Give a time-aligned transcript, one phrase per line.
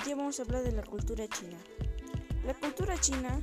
[0.00, 1.56] día vamos a hablar de la cultura china.
[2.44, 3.40] La cultura china,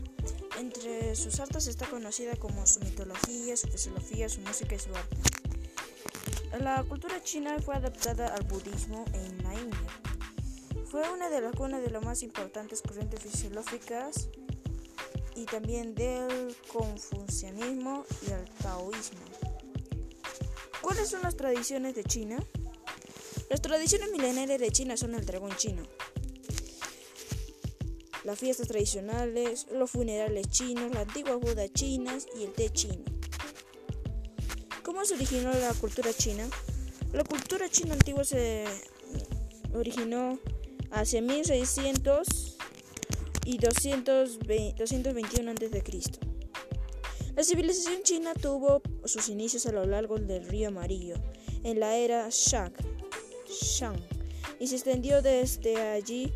[0.60, 5.18] entre sus artes, está conocida como su mitología, su filosofía, su música y su arte.
[6.60, 10.86] La cultura china fue adaptada al budismo en la India.
[10.86, 14.30] Fue una de las una de las más importantes corrientes filosóficas
[15.36, 19.20] y también del confucianismo y el taoísmo.
[20.82, 22.38] ¿Cuáles son las tradiciones de China?
[23.50, 25.84] Las tradiciones milenarias de China son el dragón chino,
[28.24, 33.04] las fiestas tradicionales, los funerales chinos, la antigua Buda chinas y el té chino.
[34.84, 36.48] ¿Cómo se originó la cultura china?
[37.12, 38.66] La cultura china antigua se
[39.74, 40.40] originó
[40.92, 42.58] hacia 1600
[43.46, 45.84] y 221 a.C.
[47.36, 51.16] La civilización china tuvo sus inicios a lo largo del río Amarillo,
[51.64, 52.74] en la era Shang,
[53.48, 54.00] Shang
[54.60, 56.32] y se extendió desde allí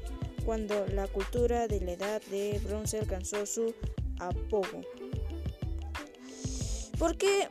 [0.47, 3.75] cuando la cultura de la edad de bronce alcanzó su
[4.17, 4.79] apogeo.
[6.97, 7.49] ¿Por qué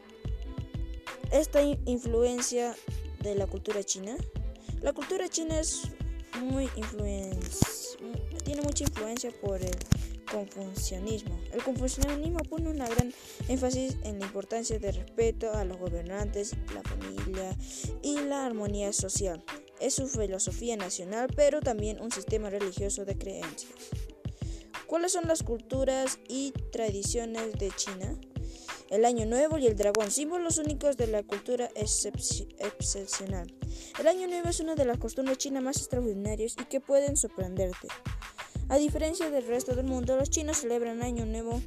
[1.31, 2.75] esta influencia
[3.21, 4.17] de la cultura china?
[4.81, 5.83] La cultura china es
[6.41, 6.71] muy
[8.43, 9.77] tiene mucha influencia por el
[10.33, 11.39] confucianismo.
[11.53, 13.13] El confucianismo pone una gran
[13.49, 17.55] énfasis en la importancia del respeto a los gobernantes, la familia
[18.03, 19.45] y la armonía social
[19.81, 23.73] es su filosofía nacional, pero también un sistema religioso de creencias.
[24.87, 28.17] ¿Cuáles son las culturas y tradiciones de China?
[28.89, 33.53] El Año Nuevo y el dragón, símbolos únicos de la cultura excepcional.
[33.99, 37.89] El Año Nuevo es una de las costumbres chinas más extraordinarias y que pueden sorprenderte.
[38.69, 41.61] A diferencia del resto del mundo, los chinos celebran Año Nuevo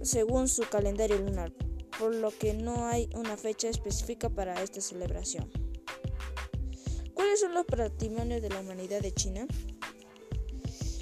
[0.00, 1.52] según su calendario lunar,
[1.98, 5.50] por lo que no hay una fecha específica para esta celebración.
[7.32, 9.46] ¿Cuáles son los patrimonios de la humanidad de China?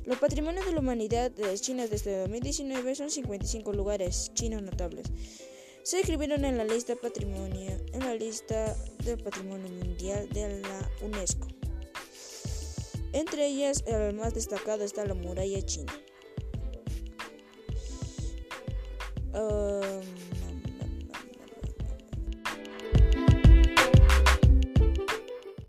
[0.05, 5.09] Los patrimonios de la humanidad de China desde 2019 son 55 lugares chinos notables.
[5.83, 11.49] Se escribieron en la lista patrimonio, en la lista del patrimonio mundial de la UNESCO.
[13.13, 15.93] Entre ellas, el más destacado está la muralla china.
[19.35, 20.20] Um,